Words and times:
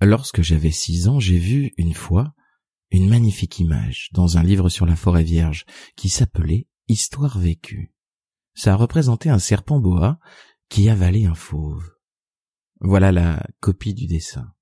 Lorsque 0.00 0.42
j'avais 0.42 0.70
six 0.70 1.08
ans, 1.08 1.20
j'ai 1.20 1.38
vu 1.38 1.72
une 1.76 1.94
fois 1.94 2.34
une 2.90 3.08
magnifique 3.08 3.58
image 3.58 4.08
dans 4.12 4.38
un 4.38 4.42
livre 4.42 4.68
sur 4.68 4.86
la 4.86 4.96
forêt 4.96 5.24
vierge 5.24 5.64
qui 5.96 6.08
s'appelait 6.08 6.66
Histoire 6.88 7.38
vécue. 7.38 7.94
Ça 8.54 8.74
représentait 8.74 9.28
un 9.28 9.38
serpent 9.38 9.78
boa 9.78 10.18
qui 10.68 10.88
avalait 10.88 11.26
un 11.26 11.34
fauve. 11.34 11.88
Voilà 12.80 13.12
la 13.12 13.46
copie 13.60 13.94
du 13.94 14.06
dessin. 14.06 14.52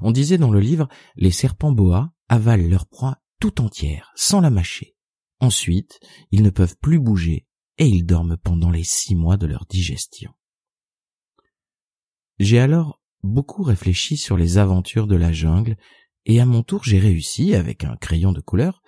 On 0.00 0.10
disait 0.10 0.38
dans 0.38 0.50
le 0.50 0.60
livre, 0.60 0.88
les 1.14 1.30
serpents 1.30 1.70
boa 1.70 2.12
avalent 2.28 2.68
leur 2.68 2.86
proie 2.86 3.18
tout 3.38 3.60
entière, 3.60 4.10
sans 4.16 4.40
la 4.40 4.50
mâcher. 4.50 4.96
Ensuite, 5.38 6.00
ils 6.32 6.42
ne 6.42 6.50
peuvent 6.50 6.76
plus 6.78 6.98
bouger 6.98 7.46
et 7.76 7.86
ils 7.86 8.04
dorment 8.04 8.36
pendant 8.36 8.70
les 8.70 8.82
six 8.82 9.14
mois 9.14 9.36
de 9.36 9.46
leur 9.46 9.66
digestion. 9.66 10.32
J'ai 12.40 12.58
alors 12.58 12.97
beaucoup 13.22 13.62
réfléchi 13.62 14.16
sur 14.16 14.36
les 14.36 14.58
aventures 14.58 15.06
de 15.06 15.16
la 15.16 15.32
jungle 15.32 15.76
et 16.24 16.40
à 16.40 16.46
mon 16.46 16.62
tour 16.62 16.84
j'ai 16.84 16.98
réussi, 16.98 17.54
avec 17.54 17.84
un 17.84 17.96
crayon 17.96 18.32
de 18.32 18.40
couleur, 18.40 18.82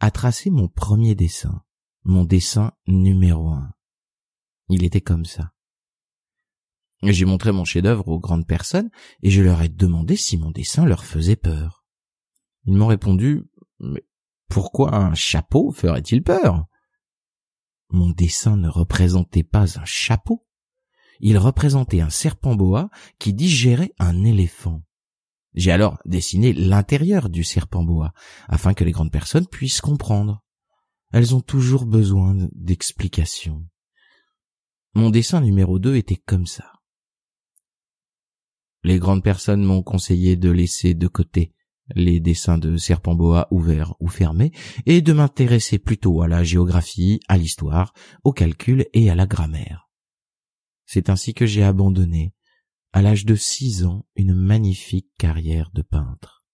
à 0.00 0.10
tracer 0.10 0.50
mon 0.50 0.68
premier 0.68 1.14
dessin, 1.14 1.62
mon 2.04 2.24
dessin 2.24 2.72
numéro 2.86 3.50
un. 3.50 3.72
Il 4.68 4.84
était 4.84 5.00
comme 5.00 5.24
ça. 5.24 5.52
J'ai 7.02 7.24
montré 7.24 7.52
mon 7.52 7.64
chef-d'œuvre 7.64 8.08
aux 8.08 8.18
grandes 8.18 8.46
personnes 8.46 8.90
et 9.22 9.30
je 9.30 9.42
leur 9.42 9.62
ai 9.62 9.68
demandé 9.68 10.16
si 10.16 10.36
mon 10.36 10.50
dessin 10.50 10.84
leur 10.84 11.04
faisait 11.04 11.36
peur. 11.36 11.84
Ils 12.64 12.74
m'ont 12.74 12.88
répondu 12.88 13.48
Mais 13.78 14.04
pourquoi 14.48 14.94
un 14.94 15.14
chapeau 15.14 15.70
ferait-il 15.70 16.22
peur? 16.22 16.66
Mon 17.90 18.10
dessin 18.10 18.56
ne 18.56 18.68
représentait 18.68 19.44
pas 19.44 19.78
un 19.78 19.84
chapeau, 19.84 20.46
il 21.20 21.38
représentait 21.38 22.00
un 22.00 22.10
serpent 22.10 22.54
boa 22.54 22.90
qui 23.18 23.32
digérait 23.32 23.92
un 23.98 24.24
éléphant. 24.24 24.82
J'ai 25.54 25.72
alors 25.72 25.98
dessiné 26.04 26.52
l'intérieur 26.52 27.28
du 27.28 27.42
serpent 27.42 27.82
boa, 27.82 28.12
afin 28.48 28.74
que 28.74 28.84
les 28.84 28.92
grandes 28.92 29.10
personnes 29.10 29.46
puissent 29.46 29.80
comprendre. 29.80 30.42
Elles 31.12 31.34
ont 31.34 31.40
toujours 31.40 31.86
besoin 31.86 32.36
d'explications. 32.52 33.66
Mon 34.94 35.10
dessin 35.10 35.40
numéro 35.40 35.78
2 35.78 35.96
était 35.96 36.16
comme 36.16 36.46
ça. 36.46 36.72
Les 38.84 38.98
grandes 38.98 39.24
personnes 39.24 39.64
m'ont 39.64 39.82
conseillé 39.82 40.36
de 40.36 40.50
laisser 40.50 40.94
de 40.94 41.08
côté 41.08 41.52
les 41.94 42.20
dessins 42.20 42.58
de 42.58 42.76
serpent 42.76 43.14
boa 43.14 43.48
ouverts 43.50 43.94
ou 43.98 44.08
fermés 44.08 44.52
et 44.86 45.00
de 45.00 45.12
m'intéresser 45.12 45.78
plutôt 45.78 46.22
à 46.22 46.28
la 46.28 46.44
géographie, 46.44 47.20
à 47.28 47.38
l'histoire, 47.38 47.92
au 48.24 48.32
calcul 48.32 48.86
et 48.92 49.10
à 49.10 49.14
la 49.14 49.26
grammaire. 49.26 49.87
C'est 50.90 51.10
ainsi 51.10 51.34
que 51.34 51.44
j'ai 51.44 51.62
abandonné, 51.62 52.32
à 52.94 53.02
l'âge 53.02 53.26
de 53.26 53.34
six 53.34 53.84
ans, 53.84 54.06
une 54.16 54.34
magnifique 54.34 55.10
carrière 55.18 55.70
de 55.74 55.82
peintre. 55.82 56.46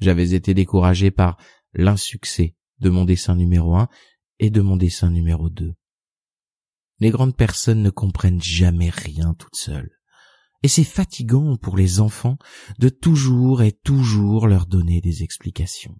J'avais 0.00 0.34
été 0.34 0.52
découragé 0.52 1.10
par 1.10 1.38
l'insuccès 1.72 2.56
de 2.80 2.90
mon 2.90 3.06
dessin 3.06 3.36
numéro 3.36 3.74
un 3.74 3.88
et 4.38 4.50
de 4.50 4.60
mon 4.60 4.76
dessin 4.76 5.10
numéro 5.10 5.48
deux. 5.48 5.72
Les 6.98 7.08
grandes 7.08 7.38
personnes 7.38 7.82
ne 7.82 7.88
comprennent 7.88 8.42
jamais 8.42 8.90
rien 8.90 9.32
toutes 9.32 9.56
seules. 9.56 9.98
Et 10.62 10.68
c'est 10.68 10.84
fatigant 10.84 11.56
pour 11.56 11.78
les 11.78 12.00
enfants 12.00 12.36
de 12.78 12.90
toujours 12.90 13.62
et 13.62 13.72
toujours 13.72 14.46
leur 14.46 14.66
donner 14.66 15.00
des 15.00 15.22
explications. 15.22 15.98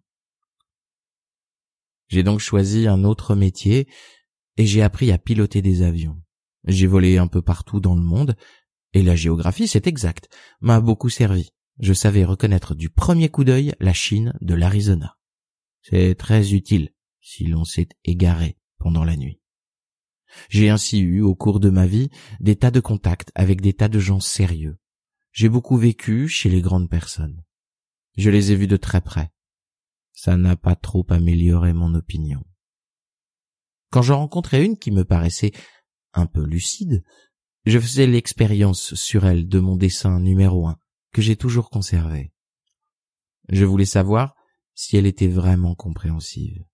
J'ai 2.08 2.24
donc 2.24 2.40
choisi 2.40 2.86
un 2.86 3.04
autre 3.04 3.34
métier 3.34 3.88
et 4.58 4.66
j'ai 4.66 4.82
appris 4.82 5.12
à 5.12 5.18
piloter 5.18 5.62
des 5.62 5.80
avions. 5.80 6.23
J'ai 6.66 6.86
volé 6.86 7.18
un 7.18 7.26
peu 7.26 7.42
partout 7.42 7.80
dans 7.80 7.94
le 7.94 8.02
monde, 8.02 8.36
et 8.92 9.02
la 9.02 9.16
géographie, 9.16 9.68
c'est 9.68 9.86
exact, 9.86 10.28
m'a 10.60 10.80
beaucoup 10.80 11.08
servi. 11.08 11.50
Je 11.80 11.92
savais 11.92 12.24
reconnaître 12.24 12.74
du 12.74 12.88
premier 12.88 13.28
coup 13.28 13.44
d'œil 13.44 13.74
la 13.80 13.92
Chine 13.92 14.32
de 14.40 14.54
l'Arizona. 14.54 15.16
C'est 15.82 16.14
très 16.14 16.54
utile 16.54 16.90
si 17.20 17.44
l'on 17.44 17.64
s'est 17.64 17.88
égaré 18.04 18.56
pendant 18.78 19.04
la 19.04 19.16
nuit. 19.16 19.40
J'ai 20.48 20.70
ainsi 20.70 21.00
eu, 21.00 21.20
au 21.20 21.34
cours 21.34 21.60
de 21.60 21.70
ma 21.70 21.86
vie, 21.86 22.10
des 22.40 22.56
tas 22.56 22.70
de 22.70 22.80
contacts 22.80 23.30
avec 23.34 23.60
des 23.60 23.72
tas 23.72 23.88
de 23.88 23.98
gens 23.98 24.20
sérieux. 24.20 24.78
J'ai 25.32 25.48
beaucoup 25.48 25.76
vécu 25.76 26.28
chez 26.28 26.48
les 26.48 26.60
grandes 26.60 26.88
personnes. 26.88 27.42
Je 28.16 28.30
les 28.30 28.52
ai 28.52 28.56
vus 28.56 28.66
de 28.66 28.76
très 28.76 29.00
près. 29.00 29.32
Ça 30.12 30.36
n'a 30.36 30.56
pas 30.56 30.76
trop 30.76 31.04
amélioré 31.08 31.72
mon 31.72 31.94
opinion. 31.94 32.44
Quand 33.90 34.02
j'en 34.02 34.18
rencontrais 34.18 34.64
une 34.64 34.78
qui 34.78 34.90
me 34.90 35.04
paraissait 35.04 35.52
un 36.14 36.26
peu 36.26 36.44
lucide, 36.44 37.04
je 37.66 37.78
faisais 37.78 38.06
l'expérience 38.06 38.94
sur 38.94 39.26
elle 39.26 39.48
de 39.48 39.58
mon 39.58 39.76
dessin 39.76 40.20
numéro 40.20 40.66
un, 40.66 40.78
que 41.12 41.22
j'ai 41.22 41.36
toujours 41.36 41.70
conservé. 41.70 42.32
Je 43.48 43.64
voulais 43.64 43.84
savoir 43.84 44.34
si 44.74 44.96
elle 44.96 45.06
était 45.06 45.28
vraiment 45.28 45.74
compréhensive. 45.74 46.64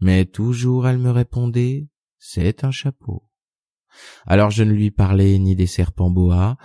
Mais 0.00 0.26
toujours 0.26 0.86
elle 0.86 0.98
me 0.98 1.10
répondait 1.10 1.88
C'est 2.18 2.64
un 2.64 2.70
chapeau. 2.70 3.28
Alors 4.26 4.50
je 4.50 4.62
ne 4.62 4.72
lui 4.72 4.90
parlais 4.90 5.38
ni 5.38 5.56
des 5.56 5.66
serpents 5.66 6.10
boas, 6.10 6.56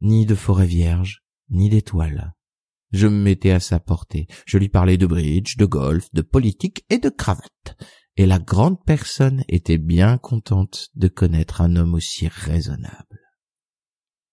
ni 0.00 0.26
de 0.26 0.34
forêt 0.34 0.66
vierge, 0.66 1.22
ni 1.50 1.68
d'étoiles. 1.68 2.34
Je 2.92 3.06
me 3.06 3.22
mettais 3.22 3.52
à 3.52 3.60
sa 3.60 3.78
portée. 3.78 4.26
Je 4.46 4.58
lui 4.58 4.68
parlais 4.68 4.96
de 4.96 5.06
bridge, 5.06 5.56
de 5.56 5.64
golf, 5.64 6.12
de 6.12 6.22
politique 6.22 6.84
et 6.90 6.98
de 6.98 7.08
cravate 7.08 7.76
et 8.16 8.26
la 8.26 8.38
grande 8.38 8.82
personne 8.84 9.44
était 9.48 9.78
bien 9.78 10.18
contente 10.18 10.90
de 10.94 11.08
connaître 11.08 11.60
un 11.60 11.76
homme 11.76 11.94
aussi 11.94 12.28
raisonnable. 12.28 13.19